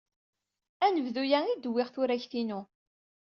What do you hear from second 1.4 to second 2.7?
ay d-wwiɣ turagt-inu.